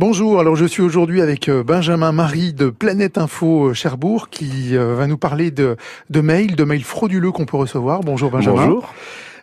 [0.00, 4.74] Bonjour, alors je suis aujourd'hui avec euh, Benjamin Marie de Planète Info euh, Cherbourg qui
[4.74, 5.76] euh, va nous parler de,
[6.08, 8.00] de mails, de mails frauduleux qu'on peut recevoir.
[8.00, 8.64] Bonjour Benjamin.
[8.64, 8.94] Bonjour.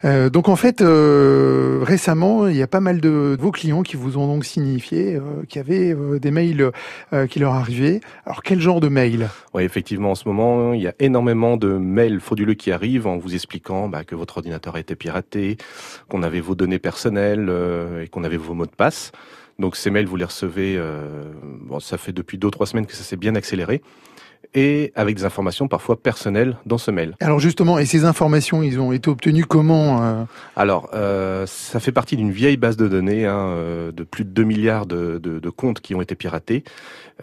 [0.03, 3.83] Euh, donc en fait, euh, récemment, il y a pas mal de, de, vos clients
[3.83, 6.71] qui vous ont donc signifié euh, qu'il y avait des mails
[7.29, 8.01] qui leur arrivaient.
[8.25, 9.29] Alors quel genre de mails?
[9.53, 13.17] Oui, effectivement, en ce moment, il y a énormément de mails frauduleux qui arrivent en
[13.17, 15.57] vous expliquant bah, que votre ordinateur a été piraté,
[16.09, 17.51] qu'on avait vos données personnelles
[18.03, 19.11] et qu'on avait vos mots de passe.
[19.59, 21.23] Donc ces mails, vous les recevez, euh,
[21.61, 23.81] bon, ça fait depuis deux ou trois semaines que ça s'est bien accéléré
[24.53, 27.15] et avec des informations parfois personnelles dans ce mail.
[27.19, 30.23] Alors justement, et ces informations, ils ont été obtenues comment euh
[30.55, 34.29] Alors, euh, ça fait partie d'une vieille base de données hein, euh, de plus de
[34.29, 36.63] 2 milliards de, de, de comptes qui ont été piratés.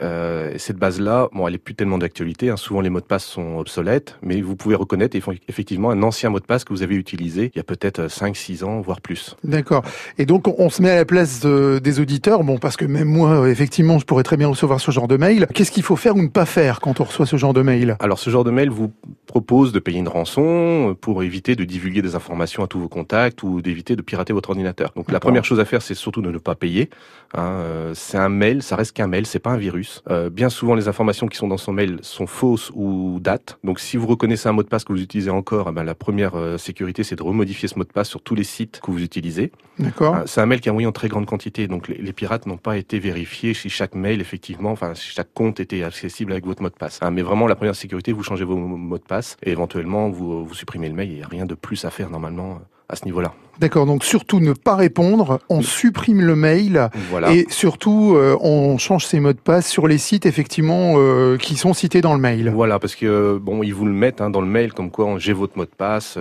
[0.03, 2.51] Euh, et cette base-là, bon, elle est plus tellement d'actualité.
[2.51, 2.57] Hein.
[2.57, 5.17] Souvent, les mots de passe sont obsolètes, mais vous pouvez reconnaître
[5.49, 8.65] effectivement un ancien mot de passe que vous avez utilisé il y a peut-être 5-6
[8.65, 9.37] ans, voire plus.
[9.45, 9.85] D'accord.
[10.19, 13.09] Et donc, on se met à la place de, des auditeurs, bon, parce que même
[13.09, 15.47] moi, effectivement, je pourrais très bien recevoir ce genre de mail.
[15.55, 17.97] Qu'est-ce qu'il faut faire ou ne pas faire quand on reçoit ce genre de mail?
[18.01, 18.93] Alors, ce genre de mail vous
[19.27, 23.43] propose de payer une rançon pour éviter de divulguer des informations à tous vos contacts
[23.43, 24.93] ou d'éviter de pirater votre ordinateur.
[24.97, 26.91] Donc, la première chose à faire, c'est surtout de ne pas payer.
[27.35, 30.03] Hein, euh, c'est un mail, ça reste qu'un mail, c'est pas un virus.
[30.09, 33.59] Euh, bien souvent, les informations qui sont dans son mail sont fausses ou datent.
[33.65, 35.95] Donc, si vous reconnaissez un mot de passe que vous utilisez encore, eh ben, la
[35.95, 38.91] première euh, sécurité, c'est de remodifier ce mot de passe sur tous les sites que
[38.91, 39.51] vous utilisez.
[39.79, 40.15] D'accord.
[40.15, 41.67] Euh, c'est un mail qui est envoyé en très grande quantité.
[41.67, 45.33] Donc, les, les pirates n'ont pas été vérifiés si chaque mail, effectivement, enfin, si chaque
[45.35, 47.01] compte était accessible avec votre mot de passe.
[47.05, 50.47] Hein, mais vraiment, la première sécurité, vous changez vos mots de passe et éventuellement, vous,
[50.47, 51.11] vous supprimez le mail.
[51.11, 53.35] Il n'y a rien de plus à faire normalement à ce niveau-là.
[53.61, 57.33] D'accord, donc surtout ne pas répondre, on supprime le mail voilà.
[57.33, 61.57] et surtout euh, on change ses mots de passe sur les sites effectivement euh, qui
[61.57, 62.51] sont cités dans le mail.
[62.55, 65.15] Voilà, parce que euh, bon, ils vous le mettent hein, dans le mail comme quoi
[65.19, 66.19] j'ai votre mot de passe.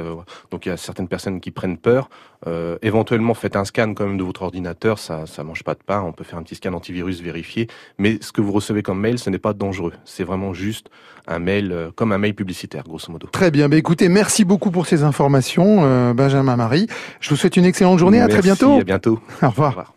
[0.51, 2.09] Donc il y a certaines personnes qui prennent peur.
[2.45, 5.83] Euh, éventuellement, faites un scan quand même de votre ordinateur, ça ça mange pas de
[5.85, 6.01] pain.
[6.01, 9.17] On peut faire un petit scan antivirus vérifié, mais ce que vous recevez comme mail,
[9.17, 9.93] ce n'est pas dangereux.
[10.03, 10.89] C'est vraiment juste
[11.25, 13.27] un mail comme un mail publicitaire, grosso modo.
[13.31, 13.69] Très bien.
[13.69, 16.87] Bah, écoutez, merci beaucoup pour ces informations, Benjamin Marie.
[17.23, 18.17] Je vous souhaite une excellente journée.
[18.17, 18.79] Merci, à très bientôt.
[18.79, 19.19] À bientôt.
[19.41, 19.67] Au revoir.
[19.67, 19.91] Au revoir.